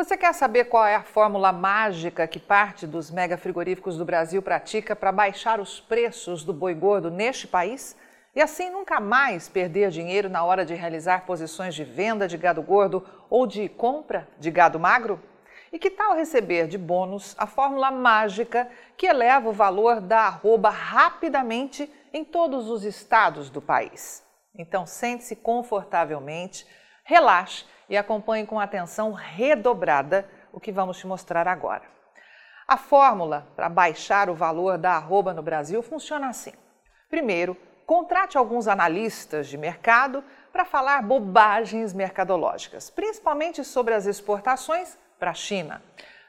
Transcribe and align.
Você 0.00 0.16
quer 0.16 0.32
saber 0.32 0.64
qual 0.64 0.86
é 0.86 0.94
a 0.94 1.02
fórmula 1.02 1.52
mágica 1.52 2.26
que 2.26 2.38
parte 2.38 2.86
dos 2.86 3.10
mega 3.10 3.36
frigoríficos 3.36 3.98
do 3.98 4.04
Brasil 4.04 4.40
pratica 4.40 4.96
para 4.96 5.12
baixar 5.12 5.60
os 5.60 5.78
preços 5.78 6.42
do 6.42 6.54
boi 6.54 6.72
gordo 6.72 7.10
neste 7.10 7.46
país? 7.46 7.94
E 8.34 8.40
assim 8.40 8.70
nunca 8.70 8.98
mais 8.98 9.46
perder 9.46 9.90
dinheiro 9.90 10.30
na 10.30 10.42
hora 10.42 10.64
de 10.64 10.72
realizar 10.72 11.26
posições 11.26 11.74
de 11.74 11.84
venda 11.84 12.26
de 12.26 12.38
gado 12.38 12.62
gordo 12.62 13.06
ou 13.28 13.46
de 13.46 13.68
compra 13.68 14.26
de 14.38 14.50
gado 14.50 14.80
magro? 14.80 15.20
E 15.70 15.78
que 15.78 15.90
tal 15.90 16.16
receber 16.16 16.66
de 16.66 16.78
bônus 16.78 17.34
a 17.36 17.46
fórmula 17.46 17.90
mágica 17.90 18.70
que 18.96 19.06
eleva 19.06 19.50
o 19.50 19.52
valor 19.52 20.00
da 20.00 20.20
arroba 20.20 20.70
rapidamente 20.70 21.92
em 22.10 22.24
todos 22.24 22.70
os 22.70 22.84
estados 22.84 23.50
do 23.50 23.60
país? 23.60 24.24
Então 24.56 24.86
sente-se 24.86 25.36
confortavelmente, 25.36 26.66
relaxe 27.04 27.66
e 27.90 27.96
acompanhe 27.96 28.46
com 28.46 28.60
atenção 28.60 29.12
redobrada 29.12 30.26
o 30.52 30.60
que 30.60 30.70
vamos 30.70 30.96
te 30.96 31.06
mostrar 31.08 31.48
agora. 31.48 31.82
A 32.66 32.76
fórmula 32.76 33.48
para 33.56 33.68
baixar 33.68 34.30
o 34.30 34.34
valor 34.34 34.78
da 34.78 34.92
arroba 34.92 35.34
no 35.34 35.42
Brasil 35.42 35.82
funciona 35.82 36.28
assim. 36.28 36.52
Primeiro, 37.08 37.56
contrate 37.84 38.38
alguns 38.38 38.68
analistas 38.68 39.48
de 39.48 39.58
mercado 39.58 40.22
para 40.52 40.64
falar 40.64 41.02
bobagens 41.02 41.92
mercadológicas, 41.92 42.88
principalmente 42.88 43.64
sobre 43.64 43.92
as 43.92 44.06
exportações 44.06 44.96
para 45.18 45.32
a 45.32 45.34
China. 45.34 45.82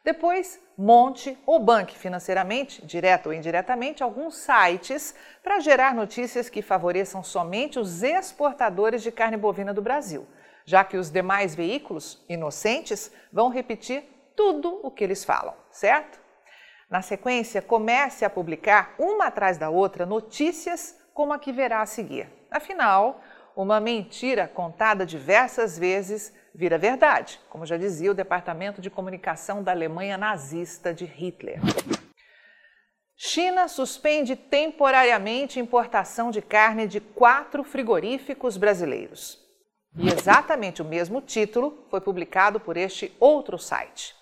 Depois, 0.04 0.60
monte 0.76 1.38
ou 1.46 1.60
banque 1.60 1.96
financeiramente, 1.96 2.84
direto 2.84 3.28
ou 3.28 3.34
indiretamente, 3.34 4.02
alguns 4.02 4.36
sites 4.36 5.14
para 5.44 5.60
gerar 5.60 5.94
notícias 5.94 6.50
que 6.50 6.64
favoreçam 6.64 7.24
somente 7.24 7.78
os 7.78 8.02
exportadores 8.02 9.04
de 9.04 9.12
carne 9.12 9.38
bovina 9.38 9.76
do 9.76 9.82
Brasil 9.82 10.26
já 10.72 10.86
que 10.86 10.96
os 10.96 11.10
demais 11.10 11.54
veículos 11.54 12.24
inocentes 12.30 13.12
vão 13.30 13.50
repetir 13.50 14.06
tudo 14.38 14.80
o 14.82 14.90
que 14.90 15.04
eles 15.04 15.22
falam, 15.22 15.54
certo? 15.70 16.18
Na 16.90 17.02
sequência, 17.02 17.62
comece 17.62 18.24
a 18.24 18.30
publicar 18.30 18.96
uma 18.98 19.26
atrás 19.26 19.58
da 19.58 19.70
outra 19.70 20.06
notícias 20.06 20.98
como 21.14 21.34
a 21.34 21.40
que 21.40 21.52
verá 21.52 21.82
a 21.82 21.86
seguir. 21.86 22.30
Afinal, 22.50 23.20
uma 23.54 23.82
mentira 23.82 24.48
contada 24.48 25.06
diversas 25.06 25.78
vezes 25.78 26.34
vira 26.56 26.78
verdade, 26.78 27.38
como 27.50 27.66
já 27.66 27.76
dizia 27.76 28.12
o 28.12 28.16
Departamento 28.16 28.82
de 28.82 28.90
Comunicação 28.90 29.62
da 29.62 29.74
Alemanha 29.74 30.18
nazista 30.18 30.94
de 30.94 31.04
Hitler. 31.04 31.60
China 33.18 33.68
suspende 33.68 34.38
temporariamente 34.38 35.60
importação 35.60 36.32
de 36.32 36.42
carne 36.42 36.88
de 36.88 37.02
quatro 37.02 37.62
frigoríficos 37.62 38.56
brasileiros. 38.56 39.51
E 39.98 40.08
exatamente 40.08 40.82
o 40.82 40.86
mesmo 40.86 41.20
título 41.20 41.86
foi 41.90 42.00
publicado 42.00 42.60
por 42.60 42.78
este 42.78 43.16
outro 43.20 43.58
site. 43.60 44.16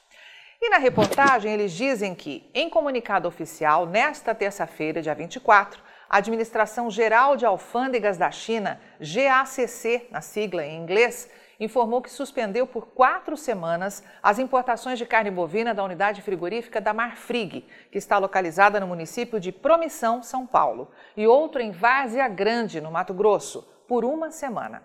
E 0.60 0.70
na 0.70 0.78
reportagem 0.78 1.54
eles 1.54 1.72
dizem 1.72 2.16
que, 2.16 2.50
em 2.54 2.70
comunicado 2.70 3.28
oficial, 3.28 3.86
nesta 3.86 4.34
terça-feira, 4.34 5.02
dia 5.02 5.14
24, 5.14 5.82
a 6.10 6.18
Administração 6.18 6.90
Geral 6.90 7.38
de 7.38 7.46
Alfândegas 7.46 8.18
da 8.18 8.32
China, 8.32 8.82
GACC, 9.00 10.08
na 10.10 10.22
sigla 10.22 10.66
em 10.66 10.82
inglês, 10.82 11.30
informou 11.60 12.02
que 12.02 12.10
suspendeu 12.10 12.66
por 12.66 12.88
quatro 12.88 13.38
semanas 13.38 14.04
as 14.24 14.40
importações 14.40 14.98
de 14.98 15.06
carne 15.06 15.30
bovina 15.30 15.74
da 15.74 15.84
unidade 15.84 16.22
frigorífica 16.24 16.82
da 16.82 16.94
Marfrig, 16.94 17.66
que 17.92 17.98
está 17.98 18.18
localizada 18.18 18.80
no 18.80 18.88
município 18.88 19.40
de 19.40 19.52
Promissão, 19.52 20.24
São 20.24 20.48
Paulo, 20.48 20.90
e 21.16 21.28
outro 21.28 21.62
em 21.62 21.72
Várzea 21.72 22.28
Grande, 22.28 22.82
no 22.82 22.92
Mato 22.92 23.14
Grosso, 23.14 23.68
por 23.88 24.04
uma 24.04 24.32
semana. 24.32 24.82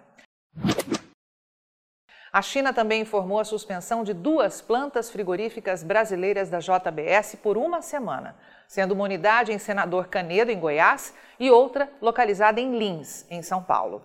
A 2.34 2.42
China 2.42 2.72
também 2.72 3.02
informou 3.02 3.38
a 3.38 3.44
suspensão 3.44 4.02
de 4.02 4.12
duas 4.12 4.60
plantas 4.60 5.08
frigoríficas 5.08 5.84
brasileiras 5.84 6.50
da 6.50 6.58
JBS 6.58 7.36
por 7.40 7.56
uma 7.56 7.80
semana, 7.80 8.34
sendo 8.66 8.90
uma 8.90 9.04
unidade 9.04 9.52
em 9.52 9.58
Senador 9.58 10.08
Canedo, 10.08 10.50
em 10.50 10.58
Goiás, 10.58 11.14
e 11.38 11.48
outra 11.48 11.88
localizada 12.02 12.60
em 12.60 12.76
Lins, 12.76 13.24
em 13.30 13.40
São 13.40 13.62
Paulo. 13.62 14.04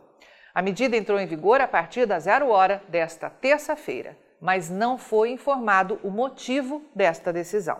A 0.53 0.61
medida 0.61 0.95
entrou 0.95 1.19
em 1.19 1.25
vigor 1.25 1.59
a 1.59 1.67
partir 1.67 2.05
da 2.05 2.19
zero 2.19 2.49
hora 2.49 2.83
desta 2.87 3.31
terça-feira, 3.31 4.15
mas 4.39 4.69
não 4.69 4.95
foi 4.95 5.31
informado 5.31 5.99
o 6.03 6.11
motivo 6.11 6.83
desta 6.93 7.33
decisão. 7.33 7.79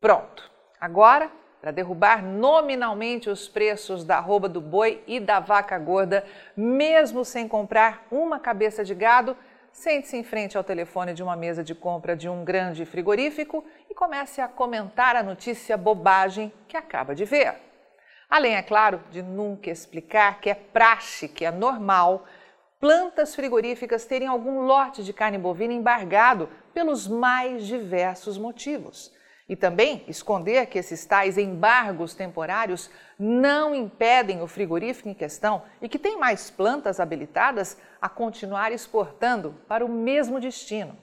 Pronto! 0.00 0.48
Agora, 0.80 1.28
para 1.60 1.72
derrubar 1.72 2.22
nominalmente 2.24 3.28
os 3.28 3.48
preços 3.48 4.04
da 4.04 4.18
arroba 4.18 4.48
do 4.48 4.60
boi 4.60 5.02
e 5.08 5.18
da 5.18 5.40
vaca 5.40 5.76
gorda, 5.76 6.24
mesmo 6.56 7.24
sem 7.24 7.48
comprar 7.48 8.06
uma 8.12 8.38
cabeça 8.38 8.84
de 8.84 8.94
gado, 8.94 9.36
sente-se 9.72 10.16
em 10.16 10.22
frente 10.22 10.56
ao 10.56 10.62
telefone 10.62 11.14
de 11.14 11.22
uma 11.22 11.34
mesa 11.34 11.64
de 11.64 11.74
compra 11.74 12.14
de 12.14 12.28
um 12.28 12.44
grande 12.44 12.84
frigorífico 12.84 13.64
e 13.90 13.94
comece 13.94 14.40
a 14.40 14.48
comentar 14.48 15.16
a 15.16 15.22
notícia 15.22 15.76
bobagem 15.76 16.52
que 16.68 16.76
acaba 16.76 17.14
de 17.14 17.24
ver. 17.24 17.54
Além, 18.28 18.54
é 18.54 18.62
claro, 18.62 19.02
de 19.10 19.22
nunca 19.22 19.70
explicar 19.70 20.40
que 20.40 20.48
é 20.48 20.54
praxe, 20.54 21.28
que 21.28 21.44
é 21.44 21.50
normal, 21.50 22.24
plantas 22.80 23.34
frigoríficas 23.34 24.06
terem 24.06 24.28
algum 24.28 24.60
lote 24.60 25.04
de 25.04 25.12
carne 25.12 25.38
bovina 25.38 25.72
embargado 25.72 26.48
pelos 26.72 27.06
mais 27.06 27.66
diversos 27.66 28.38
motivos. 28.38 29.12
E 29.52 29.56
também 29.56 30.02
esconder 30.08 30.64
que 30.64 30.78
esses 30.78 31.04
tais 31.04 31.36
embargos 31.36 32.14
temporários 32.14 32.88
não 33.18 33.74
impedem 33.74 34.40
o 34.40 34.46
frigorífico 34.46 35.10
em 35.10 35.14
questão 35.14 35.64
e 35.82 35.90
que 35.90 35.98
tem 35.98 36.18
mais 36.18 36.48
plantas 36.48 36.98
habilitadas 36.98 37.76
a 38.00 38.08
continuar 38.08 38.72
exportando 38.72 39.54
para 39.68 39.84
o 39.84 39.90
mesmo 39.90 40.40
destino. 40.40 40.96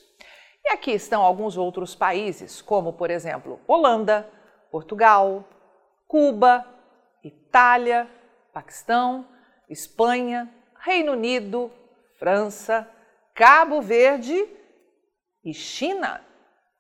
E 0.63 0.69
aqui 0.69 0.91
estão 0.91 1.21
alguns 1.21 1.57
outros 1.57 1.93
países, 1.93 2.61
como 2.61 2.93
por 2.93 3.11
exemplo 3.11 3.59
Holanda, 3.67 4.25
Portugal, 4.71 5.43
Cuba, 6.07 6.65
Itália, 7.21 8.07
Paquistão, 8.53 9.27
Espanha, 9.69 10.49
Reino 10.79 11.11
Unido, 11.11 11.69
França, 12.17 12.89
Cabo 13.37 13.83
Verde 13.83 14.49
e 15.45 15.53
China. 15.53 16.19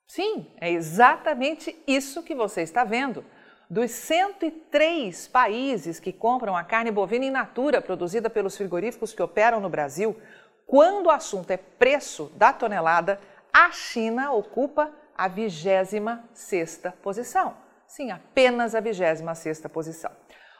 Sim, 0.07 0.51
é 0.59 0.71
exatamente 0.71 1.79
isso 1.85 2.23
que 2.23 2.33
você 2.33 2.63
está 2.63 2.83
vendo. 2.83 3.23
Dos 3.69 3.91
103 3.91 5.27
países 5.27 5.99
que 5.99 6.11
compram 6.11 6.57
a 6.57 6.63
carne 6.63 6.89
bovina 6.89 7.25
in 7.25 7.29
natura 7.29 7.79
produzida 7.79 8.27
pelos 8.27 8.57
frigoríficos 8.57 9.13
que 9.13 9.21
operam 9.21 9.59
no 9.59 9.69
Brasil, 9.69 10.19
quando 10.65 11.05
o 11.05 11.11
assunto 11.11 11.51
é 11.51 11.57
preço 11.57 12.31
da 12.35 12.51
tonelada, 12.51 13.21
a 13.53 13.69
China 13.71 14.31
ocupa 14.31 14.91
a 15.15 15.29
26ª 15.29 16.91
posição. 17.03 17.55
Sim, 17.87 18.09
apenas 18.09 18.73
a 18.73 18.81
26ª 18.81 19.69
posição. 19.69 20.11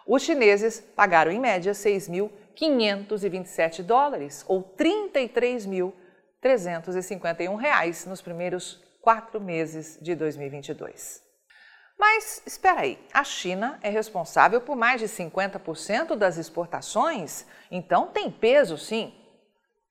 Os 0.07 0.24
chineses 0.24 0.80
pagaram 0.95 1.30
em 1.30 1.39
média 1.39 1.74
6.527 1.74 3.83
dólares, 3.83 4.45
ou 4.48 4.63
33.351 4.63 7.57
reais 7.57 8.06
nos 8.06 8.21
primeiros 8.21 8.81
quatro 9.01 9.42
meses 9.42 10.00
de 10.01 10.15
2022. 10.15 11.21
Mas 12.00 12.42
espera 12.45 12.81
aí, 12.81 13.00
a 13.12 13.24
China 13.25 13.80
é 13.81 13.89
responsável 13.89 14.62
por 14.62 14.77
mais 14.77 15.01
de 15.01 15.07
50% 15.07 16.15
das 16.15 16.38
exportações, 16.38 17.45
então 17.69 18.07
tem 18.07 18.31
peso 18.31 18.77
sim. 18.77 19.13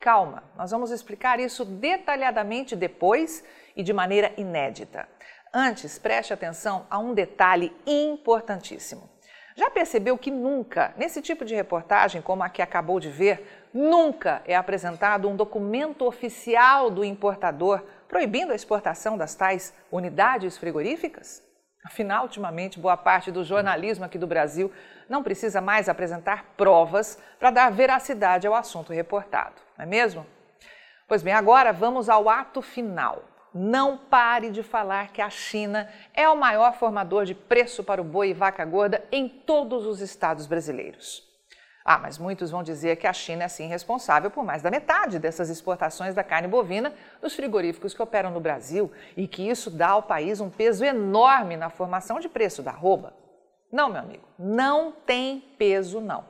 Calma, 0.01 0.45
nós 0.57 0.71
vamos 0.71 0.91
explicar 0.91 1.39
isso 1.41 1.63
detalhadamente 1.63 2.75
depois 2.75 3.45
e 3.75 3.83
de 3.83 3.93
maneira 3.93 4.33
inédita. 4.39 5.07
Antes, 5.53 5.99
preste 5.99 6.33
atenção 6.33 6.87
a 6.89 6.99
um 6.99 7.13
detalhe 7.13 7.77
importantíssimo. 7.87 9.15
Já 9.57 9.71
percebeu 9.71 10.19
que 10.19 10.31
nunca, 10.31 10.93
nesse 10.99 11.23
tipo 11.23 11.43
de 11.43 11.55
reportagem 11.55 12.21
como 12.21 12.43
a 12.43 12.49
que 12.51 12.61
acabou 12.61 13.01
de 13.01 13.09
ver, 13.09 13.67
nunca 13.73 14.43
é 14.45 14.55
apresentado 14.55 15.27
um 15.29 15.35
documento 15.35 16.05
oficial 16.05 16.91
do 16.91 17.03
importador 17.03 17.83
proibindo 18.07 18.53
a 18.53 18.55
exportação 18.55 19.17
das 19.17 19.35
tais 19.35 19.73
unidades 19.91 20.59
frigoríficas? 20.59 21.43
Afinal, 21.87 22.25
ultimamente, 22.25 22.79
boa 22.79 22.99
parte 22.99 23.33
do 23.33 23.45
jornalismo 23.45 24.05
aqui 24.05 24.19
do 24.19 24.27
Brasil 24.27 24.71
não 25.09 25.23
precisa 25.23 25.61
mais 25.61 25.89
apresentar 25.89 26.45
provas 26.57 27.19
para 27.39 27.51
dar 27.51 27.71
veracidade 27.71 28.47
ao 28.47 28.55
assunto 28.55 28.93
reportado, 28.93 29.55
não 29.79 29.85
é 29.85 29.87
mesmo? 29.87 30.27
Pois 31.09 31.23
bem, 31.23 31.33
agora 31.33 31.73
vamos 31.73 32.11
ao 32.11 32.29
ato 32.29 32.61
final. 32.61 33.23
Não 33.59 33.97
pare 33.97 34.51
de 34.51 34.63
falar 34.63 35.13
que 35.13 35.23
a 35.23 35.31
China 35.31 35.89
é 36.13 36.29
o 36.29 36.37
maior 36.37 36.75
formador 36.75 37.25
de 37.25 37.35
preço 37.35 37.83
para 37.83 38.03
o 38.03 38.05
boi 38.05 38.29
e 38.29 38.35
vaca 38.35 38.63
gorda 38.67 39.03
em 39.11 39.27
todos 39.27 39.87
os 39.87 40.03
estados 40.03 40.47
brasileiros. 40.47 41.27
Ah, 41.83 41.97
mas 41.97 42.19
muitos 42.19 42.51
vão 42.51 42.63
dizer 42.63 42.97
que 42.97 43.07
a 43.07 43.15
China 43.15 43.45
é 43.45 43.49
sim 43.49 43.67
responsável 43.67 44.31
por 44.31 44.45
mais 44.45 44.61
da 44.61 44.71
metade 44.71 45.19
dessas 45.19 45.49
exportações 45.49 46.15
da 46.15 46.23
carne 46.23 46.49
bovina 46.49 46.93
dos 47.23 47.35
frigoríficos 47.35 47.95
que 47.95 48.03
operam 48.03 48.31
no 48.31 48.41
Brasil 48.41 48.93
e 49.17 49.27
que 49.27 49.49
isso 49.49 49.71
dá 49.71 49.89
ao 49.89 50.03
país 50.03 50.39
um 50.39 50.51
peso 50.51 50.85
enorme 50.85 51.57
na 51.57 51.71
formação 51.71 52.21
de 52.21 52.29
preço 52.29 52.63
da 52.63 52.73
arroba. 52.73 53.15
Não, 53.73 53.89
meu 53.89 54.03
amigo, 54.03 54.29
não 54.39 54.93
tem 54.93 55.41
peso 55.57 55.99
não. 55.99 56.29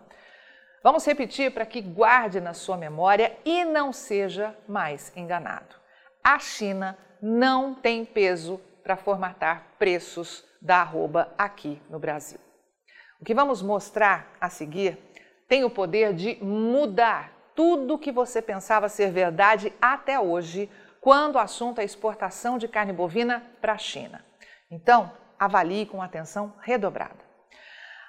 Vamos 0.80 1.04
repetir 1.04 1.50
para 1.52 1.66
que 1.66 1.80
guarde 1.80 2.40
na 2.40 2.54
sua 2.54 2.76
memória 2.76 3.36
e 3.44 3.64
não 3.64 3.92
seja 3.92 4.56
mais 4.68 5.10
enganado. 5.16 5.74
A 6.22 6.38
China 6.38 6.96
não 7.20 7.74
tem 7.74 8.04
peso 8.04 8.60
para 8.82 8.96
formatar 8.96 9.66
preços 9.78 10.44
da 10.60 10.78
arroba 10.78 11.32
aqui 11.36 11.80
no 11.88 11.98
Brasil. 11.98 12.38
O 13.20 13.24
que 13.24 13.34
vamos 13.34 13.62
mostrar 13.62 14.32
a 14.40 14.48
seguir 14.48 14.98
tem 15.48 15.64
o 15.64 15.70
poder 15.70 16.12
de 16.12 16.36
mudar 16.42 17.32
tudo 17.54 17.98
que 17.98 18.12
você 18.12 18.42
pensava 18.42 18.88
ser 18.88 19.10
verdade 19.10 19.72
até 19.80 20.20
hoje, 20.20 20.70
quando 21.00 21.36
o 21.36 21.38
assunto 21.38 21.80
é 21.80 21.84
exportação 21.84 22.58
de 22.58 22.68
carne 22.68 22.92
bovina 22.92 23.42
para 23.60 23.72
a 23.72 23.78
China. 23.78 24.24
Então, 24.70 25.10
avalie 25.38 25.86
com 25.86 26.02
atenção 26.02 26.52
redobrada. 26.60 27.24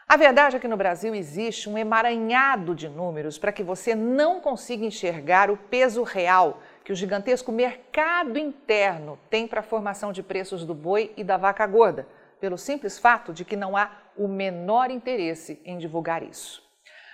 A 0.07 0.15
verdade 0.15 0.56
é 0.56 0.59
que 0.59 0.68
no 0.68 0.77
Brasil 0.77 1.13
existe 1.13 1.69
um 1.69 1.77
emaranhado 1.77 2.74
de 2.74 2.88
números 2.88 3.38
para 3.38 3.51
que 3.51 3.62
você 3.62 3.94
não 3.94 4.39
consiga 4.39 4.86
enxergar 4.86 5.51
o 5.51 5.57
peso 5.57 6.01
real 6.04 6.62
que 6.87 6.93
o 6.93 6.95
gigantesco 6.95 7.51
mercado 7.51 8.39
interno 8.39 9.19
tem 9.29 9.45
para 9.45 9.59
a 9.59 9.63
formação 9.63 10.13
de 10.13 10.23
preços 10.23 10.63
do 10.63 10.73
boi 10.73 11.13
e 11.17 11.21
da 11.21 11.35
vaca 11.35 11.67
gorda, 11.67 12.07
pelo 12.39 12.57
simples 12.57 12.97
fato 12.97 13.33
de 13.33 13.43
que 13.43 13.57
não 13.57 13.75
há 13.75 13.91
o 14.15 14.25
menor 14.25 14.89
interesse 14.89 15.61
em 15.65 15.77
divulgar 15.77 16.23
isso. 16.23 16.63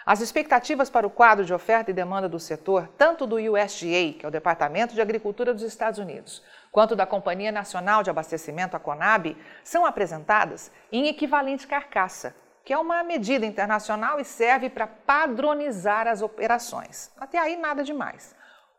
As 0.05 0.21
expectativas 0.21 0.91
para 0.91 1.07
o 1.07 1.09
quadro 1.09 1.43
de 1.43 1.55
oferta 1.55 1.89
e 1.89 1.93
demanda 1.93 2.29
do 2.29 2.39
setor, 2.39 2.87
tanto 2.99 3.25
do 3.25 3.37
USDA, 3.37 4.13
que 4.13 4.21
é 4.21 4.27
o 4.27 4.31
Departamento 4.31 4.93
de 4.93 5.01
Agricultura 5.01 5.51
dos 5.51 5.63
Estados 5.63 5.97
Unidos, 5.97 6.43
quanto 6.71 6.95
da 6.95 7.07
Companhia 7.07 7.51
Nacional 7.51 8.03
de 8.03 8.11
Abastecimento, 8.11 8.77
a 8.77 8.79
CONAB, 8.79 9.35
são 9.63 9.87
apresentadas 9.87 10.71
em 10.91 11.07
equivalente 11.07 11.65
carcaça, 11.65 12.35
que 12.63 12.73
é 12.73 12.77
uma 12.77 13.03
medida 13.03 13.43
internacional 13.43 14.19
e 14.19 14.23
serve 14.23 14.69
para 14.69 14.85
padronizar 14.85 16.07
as 16.07 16.21
operações. 16.21 17.11
Até 17.19 17.39
aí, 17.39 17.57
nada 17.57 17.83
demais. 17.83 18.35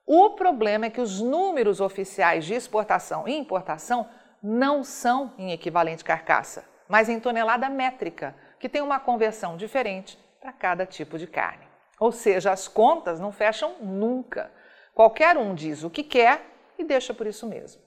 O 0.07 0.31
problema 0.31 0.87
é 0.87 0.91
que 0.91 1.01
os 1.01 1.21
números 1.21 1.81
oficiais 1.81 2.45
de 2.45 2.55
exportação 2.55 3.27
e 3.27 3.35
importação 3.35 4.09
não 4.43 4.85
são 4.85 5.33
em 5.39 5.53
equivalente 5.53 6.05
carcaça, 6.05 6.65
mas 6.87 7.09
em 7.09 7.19
tonelada 7.19 7.69
métrica, 7.71 8.35
que 8.61 8.69
tem 8.69 8.83
uma 8.83 9.01
conversão 9.01 9.57
diferente 9.57 10.19
para 10.39 10.53
cada 10.53 10.85
tipo 10.85 11.19
de 11.19 11.27
carne. 11.27 11.67
Ou 11.99 12.13
seja, 12.13 12.53
as 12.53 12.69
contas 12.69 13.19
não 13.19 13.33
fecham 13.33 13.77
nunca. 13.81 14.53
Qualquer 14.95 15.39
um 15.39 15.55
diz 15.55 15.83
o 15.83 15.91
que 15.91 16.03
quer 16.03 16.43
e 16.79 16.85
deixa 16.85 17.15
por 17.15 17.27
isso 17.27 17.47
mesmo. 17.47 17.81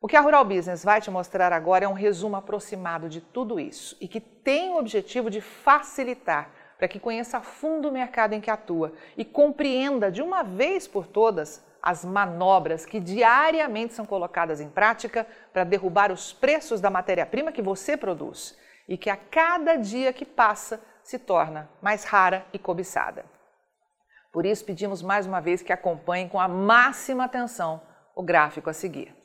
O 0.00 0.06
que 0.06 0.16
a 0.16 0.20
Rural 0.20 0.44
Business 0.44 0.84
vai 0.84 1.00
te 1.00 1.10
mostrar 1.10 1.50
agora 1.50 1.86
é 1.86 1.88
um 1.88 1.94
resumo 1.94 2.36
aproximado 2.36 3.08
de 3.08 3.22
tudo 3.22 3.58
isso 3.58 3.96
e 3.98 4.06
que 4.06 4.20
tem 4.20 4.70
o 4.70 4.76
objetivo 4.76 5.30
de 5.30 5.40
facilitar 5.40 6.50
para 6.84 6.88
que 6.88 7.00
conheça 7.00 7.38
a 7.38 7.40
fundo 7.40 7.88
o 7.88 7.92
mercado 7.92 8.34
em 8.34 8.42
que 8.42 8.50
atua 8.50 8.92
e 9.16 9.24
compreenda 9.24 10.12
de 10.12 10.20
uma 10.20 10.42
vez 10.42 10.86
por 10.86 11.06
todas 11.06 11.64
as 11.82 12.04
manobras 12.04 12.84
que 12.84 13.00
diariamente 13.00 13.94
são 13.94 14.04
colocadas 14.04 14.60
em 14.60 14.68
prática 14.68 15.26
para 15.50 15.64
derrubar 15.64 16.12
os 16.12 16.34
preços 16.34 16.82
da 16.82 16.90
matéria-prima 16.90 17.52
que 17.52 17.62
você 17.62 17.96
produz 17.96 18.54
e 18.86 18.98
que 18.98 19.08
a 19.08 19.16
cada 19.16 19.76
dia 19.76 20.12
que 20.12 20.26
passa 20.26 20.78
se 21.02 21.18
torna 21.18 21.70
mais 21.80 22.04
rara 22.04 22.44
e 22.52 22.58
cobiçada. 22.58 23.24
Por 24.30 24.44
isso, 24.44 24.62
pedimos 24.62 25.00
mais 25.00 25.26
uma 25.26 25.40
vez 25.40 25.62
que 25.62 25.72
acompanhem 25.72 26.28
com 26.28 26.38
a 26.38 26.46
máxima 26.46 27.24
atenção 27.24 27.80
o 28.14 28.22
gráfico 28.22 28.68
a 28.68 28.74
seguir. 28.74 29.16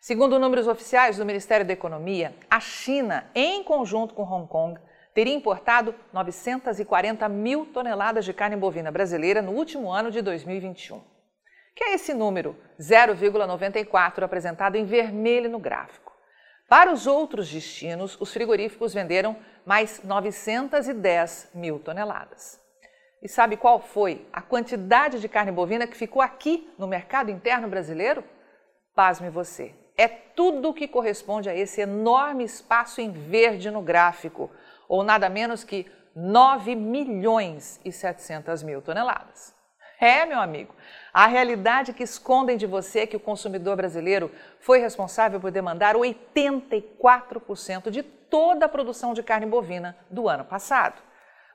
Segundo 0.00 0.38
números 0.38 0.66
oficiais 0.66 1.18
do 1.18 1.26
Ministério 1.26 1.66
da 1.66 1.72
Economia, 1.74 2.34
a 2.50 2.60
China, 2.60 3.30
em 3.34 3.62
conjunto 3.62 4.14
com 4.14 4.22
Hong 4.22 4.48
Kong, 4.48 4.80
teria 5.18 5.34
importado 5.34 5.96
940 6.12 7.28
mil 7.28 7.66
toneladas 7.66 8.24
de 8.24 8.32
carne 8.32 8.54
bovina 8.54 8.88
brasileira 8.92 9.42
no 9.42 9.50
último 9.50 9.90
ano 9.90 10.12
de 10.12 10.22
2021. 10.22 11.02
Que 11.74 11.82
é 11.82 11.94
esse 11.94 12.14
número 12.14 12.56
0,94 12.78 14.22
apresentado 14.22 14.76
em 14.76 14.84
vermelho 14.84 15.50
no 15.50 15.58
gráfico. 15.58 16.12
Para 16.68 16.92
os 16.92 17.04
outros 17.08 17.50
destinos, 17.50 18.16
os 18.20 18.32
frigoríficos 18.32 18.94
venderam 18.94 19.36
mais 19.66 20.04
910 20.04 21.50
mil 21.52 21.80
toneladas. 21.80 22.60
E 23.20 23.28
sabe 23.28 23.56
qual 23.56 23.80
foi 23.80 24.24
a 24.32 24.40
quantidade 24.40 25.20
de 25.20 25.28
carne 25.28 25.50
bovina 25.50 25.88
que 25.88 25.96
ficou 25.96 26.22
aqui 26.22 26.72
no 26.78 26.86
mercado 26.86 27.28
interno 27.28 27.66
brasileiro? 27.66 28.22
Pasme 28.94 29.30
você. 29.30 29.74
É 29.96 30.06
tudo 30.06 30.68
o 30.68 30.74
que 30.74 30.86
corresponde 30.86 31.50
a 31.50 31.56
esse 31.56 31.80
enorme 31.80 32.44
espaço 32.44 33.00
em 33.00 33.10
verde 33.10 33.68
no 33.68 33.82
gráfico, 33.82 34.48
ou 34.88 35.02
nada 35.02 35.28
menos 35.28 35.62
que 35.62 35.86
9 36.16 36.74
milhões 36.74 37.80
e 37.84 37.92
700 37.92 38.62
mil 38.62 38.82
toneladas. 38.82 39.54
É, 40.00 40.24
meu 40.24 40.40
amigo, 40.40 40.74
a 41.12 41.26
realidade 41.26 41.92
que 41.92 42.04
escondem 42.04 42.56
de 42.56 42.66
você 42.66 43.00
é 43.00 43.06
que 43.06 43.16
o 43.16 43.20
consumidor 43.20 43.76
brasileiro 43.76 44.30
foi 44.60 44.78
responsável 44.78 45.40
por 45.40 45.50
demandar 45.50 45.96
84% 45.96 47.90
de 47.90 48.02
toda 48.02 48.66
a 48.66 48.68
produção 48.68 49.12
de 49.12 49.22
carne 49.22 49.46
bovina 49.46 49.96
do 50.08 50.28
ano 50.28 50.44
passado. 50.44 51.02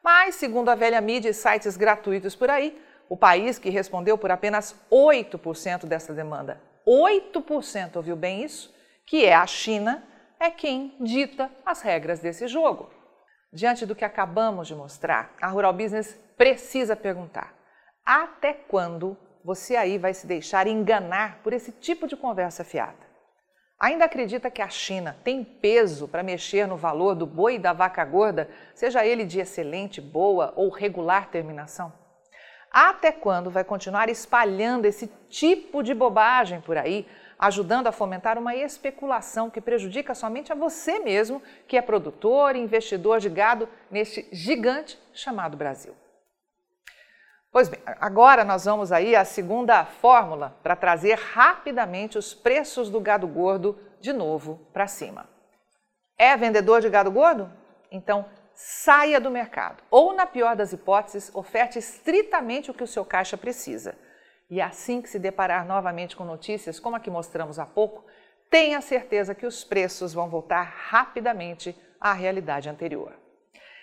Mas, 0.03 0.35
segundo 0.35 0.69
a 0.69 0.75
velha 0.75 0.99
mídia 0.99 1.29
e 1.29 1.33
sites 1.33 1.77
gratuitos 1.77 2.35
por 2.35 2.49
aí, 2.49 2.77
o 3.07 3.15
país 3.15 3.57
que 3.57 3.69
respondeu 3.69 4.17
por 4.17 4.29
apenas 4.29 4.75
8% 4.91 5.85
dessa 5.85 6.13
demanda, 6.13 6.61
8%, 6.85 7.95
ouviu 7.95 8.15
bem 8.17 8.43
isso? 8.43 8.73
Que 9.05 9.25
é 9.25 9.33
a 9.33 9.47
China, 9.47 10.03
é 10.37 10.49
quem 10.49 10.97
dita 10.99 11.49
as 11.65 11.81
regras 11.81 12.19
desse 12.19 12.47
jogo. 12.47 12.89
Diante 13.53 13.85
do 13.85 13.93
que 13.93 14.03
acabamos 14.03 14.67
de 14.67 14.73
mostrar, 14.73 15.31
a 15.39 15.47
Rural 15.47 15.73
Business 15.73 16.19
precisa 16.35 16.95
perguntar: 16.95 17.53
até 18.03 18.51
quando 18.51 19.15
você 19.45 19.75
aí 19.75 19.99
vai 19.99 20.11
se 20.11 20.25
deixar 20.25 20.65
enganar 20.65 21.39
por 21.43 21.53
esse 21.53 21.71
tipo 21.71 22.07
de 22.07 22.17
conversa 22.17 22.63
fiada? 22.63 23.13
Ainda 23.79 24.05
acredita 24.05 24.49
que 24.49 24.61
a 24.61 24.69
China 24.69 25.17
tem 25.23 25.43
peso 25.43 26.07
para 26.07 26.23
mexer 26.23 26.67
no 26.67 26.77
valor 26.77 27.13
do 27.13 27.27
boi 27.27 27.55
e 27.55 27.59
da 27.59 27.73
vaca 27.73 28.03
gorda, 28.03 28.49
seja 28.73 29.05
ele 29.05 29.23
de 29.23 29.39
excelente, 29.39 30.01
boa 30.01 30.51
ou 30.55 30.69
regular 30.69 31.29
terminação? 31.29 31.93
Até 32.71 33.11
quando 33.11 33.51
vai 33.51 33.63
continuar 33.63 34.09
espalhando 34.09 34.85
esse 34.85 35.05
tipo 35.29 35.83
de 35.83 35.93
bobagem 35.93 36.59
por 36.59 36.75
aí, 36.75 37.07
ajudando 37.45 37.87
a 37.87 37.91
fomentar 37.91 38.37
uma 38.39 38.55
especulação 38.55 39.49
que 39.49 39.59
prejudica 39.59 40.15
somente 40.15 40.53
a 40.53 40.55
você 40.55 40.99
mesmo, 40.99 41.41
que 41.67 41.75
é 41.75 41.81
produtor 41.81 42.55
e 42.55 42.59
investidor 42.59 43.19
de 43.19 43.29
gado 43.29 43.67
neste 43.91 44.25
gigante 44.31 44.97
chamado 45.13 45.57
Brasil? 45.57 45.93
Pois 47.51 47.67
bem, 47.67 47.81
agora 47.99 48.45
nós 48.45 48.63
vamos 48.63 48.93
aí 48.93 49.13
à 49.13 49.25
segunda 49.25 49.83
fórmula 49.83 50.57
para 50.63 50.75
trazer 50.75 51.19
rapidamente 51.19 52.17
os 52.17 52.33
preços 52.33 52.89
do 52.89 53.01
gado 53.01 53.27
gordo 53.27 53.77
de 53.99 54.13
novo 54.13 54.65
para 54.71 54.87
cima. 54.87 55.29
É 56.17 56.37
vendedor 56.37 56.79
de 56.79 56.89
gado 56.89 57.11
gordo? 57.11 57.51
Então 57.91 58.25
saia 58.55 59.19
do 59.19 59.29
mercado. 59.29 59.83
Ou, 59.91 60.13
na 60.13 60.25
pior 60.25 60.55
das 60.55 60.71
hipóteses, 60.71 61.29
oferte 61.35 61.77
estritamente 61.77 62.71
o 62.71 62.73
que 62.73 62.83
o 62.83 62.87
seu 62.87 63.03
caixa 63.03 63.37
precisa. 63.37 63.95
E 64.53 64.61
assim 64.61 65.01
que 65.01 65.09
se 65.09 65.17
deparar 65.17 65.65
novamente 65.65 66.15
com 66.15 66.23
notícias 66.23 66.79
como 66.79 66.95
a 66.95 66.99
que 66.99 67.09
mostramos 67.09 67.57
há 67.57 67.65
pouco, 67.65 68.05
tenha 68.51 68.81
certeza 68.81 69.33
que 69.33 69.47
os 69.47 69.63
preços 69.63 70.13
vão 70.13 70.29
voltar 70.29 70.61
rapidamente 70.89 71.75
à 71.99 72.13
realidade 72.13 72.69
anterior. 72.69 73.13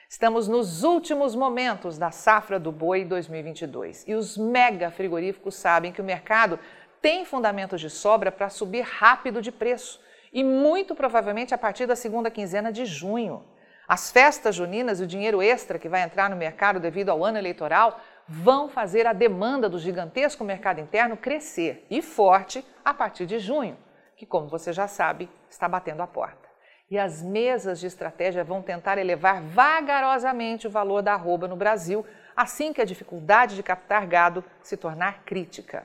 Estamos 0.09 0.47
nos 0.47 0.85
últimos 0.85 1.35
momentos 1.35 1.99
da 1.99 2.13
safra 2.13 2.57
do 2.61 2.71
boi 2.71 3.05
2022 3.05 4.05
e 4.07 4.15
os 4.15 4.39
mega 4.39 4.93
frigoríficos 4.93 5.57
sabem 5.57 5.91
que 5.91 6.01
o 6.01 6.05
mercado 6.05 6.57
tem 7.03 7.25
fundamentos 7.25 7.81
de 7.81 7.91
sobra 7.91 8.31
para 8.31 8.49
subir 8.49 8.83
rápido 8.83 9.43
de 9.43 9.51
preço 9.51 10.01
e 10.33 10.45
muito 10.45 10.95
provavelmente 10.95 11.53
a 11.53 11.59
partir 11.59 11.87
da 11.87 11.97
segunda 11.97 12.31
quinzena 12.31 12.71
de 12.71 12.85
junho. 12.85 13.45
As 13.89 14.13
festas 14.13 14.55
juninas 14.55 15.01
e 15.01 15.03
o 15.03 15.07
dinheiro 15.09 15.43
extra 15.43 15.81
que 15.81 15.89
vai 15.89 16.05
entrar 16.05 16.31
no 16.31 16.37
mercado 16.37 16.79
devido 16.79 17.09
ao 17.09 17.25
ano 17.25 17.39
eleitoral 17.39 18.01
vão 18.33 18.69
fazer 18.69 19.09
a 19.09 19.13
demanda 19.13 19.69
do 19.69 19.77
gigantesco 19.77 20.45
mercado 20.45 20.81
interno 20.81 21.17
crescer 21.17 21.85
e 21.91 22.01
forte 22.01 22.65
a 22.85 22.95
partir 22.95 23.27
de 23.27 23.41
junho, 23.41 23.77
que, 24.17 24.25
como 24.25 24.49
você 24.49 24.73
já 24.73 24.87
sabe, 24.87 25.29
está 25.51 25.69
batendo 25.69 26.01
a 26.01 26.07
porta. 26.07 26.49
E 26.89 26.97
as 26.97 27.23
mesas 27.25 27.81
de 27.81 27.89
estratégia 27.89 28.45
vão 28.45 28.63
tentar 28.63 28.99
elevar 28.99 29.43
vagarosamente 29.43 30.69
o 30.69 30.71
valor 30.71 31.03
da 31.03 31.15
arroba 31.15 31.49
no 31.49 31.57
Brasil, 31.57 32.07
assim 32.37 32.73
que 32.73 32.81
a 32.81 32.85
dificuldade 32.85 33.57
de 33.57 33.65
captar 33.65 34.07
gado 34.07 34.45
se 34.63 34.77
tornar 34.77 35.25
crítica. 35.25 35.85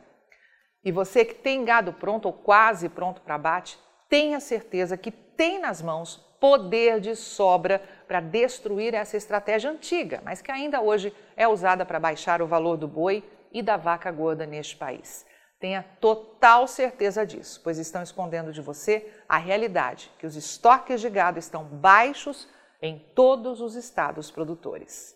E 0.83 0.91
você 0.91 1.25
que 1.25 1.33
tem 1.33 1.65
gado 1.65 1.93
pronto 1.93 2.27
ou 2.27 2.33
quase 2.33 2.89
pronto 2.89 3.21
para 3.21 3.35
abate, 3.35 3.79
tenha 4.07 4.39
certeza 4.39 4.95
que 4.95 5.09
tem 5.09 5.59
nas 5.59 5.81
mãos 5.81 6.17
poder 6.39 6.99
de 6.99 7.15
sobra 7.15 7.81
para 8.07 8.19
destruir 8.19 8.93
essa 8.93 9.17
estratégia 9.17 9.69
antiga, 9.69 10.21
mas 10.23 10.41
que 10.41 10.51
ainda 10.51 10.81
hoje 10.81 11.13
é 11.35 11.47
usada 11.47 11.85
para 11.85 11.99
baixar 11.99 12.41
o 12.41 12.47
valor 12.47 12.77
do 12.77 12.87
boi 12.87 13.23
e 13.51 13.61
da 13.61 13.77
vaca 13.77 14.11
gorda 14.11 14.45
neste 14.45 14.75
país. 14.75 15.25
Tenha 15.59 15.83
total 15.99 16.67
certeza 16.67 17.25
disso, 17.25 17.61
pois 17.63 17.77
estão 17.77 18.03
escondendo 18.03 18.51
de 18.51 18.61
você 18.61 19.11
a 19.27 19.37
realidade 19.37 20.11
que 20.19 20.27
os 20.27 20.35
estoques 20.35 21.01
de 21.01 21.09
gado 21.09 21.39
estão 21.39 21.63
baixos 21.63 22.47
em 22.81 22.99
todos 23.15 23.61
os 23.61 23.75
estados 23.75 24.29
produtores. 24.29 25.15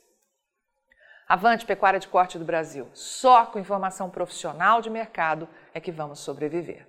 Avante 1.27 1.63
Pecuária 1.63 2.00
de 2.00 2.08
Corte 2.08 2.39
do 2.39 2.46
Brasil. 2.46 2.89
Só 2.91 3.46
com 3.46 3.60
informação 3.60 4.10
profissional 4.10 4.81
de 4.81 4.89
mercado 4.89 5.48
é 5.72 5.79
que 5.79 5.91
vamos 5.91 6.19
sobreviver. 6.19 6.88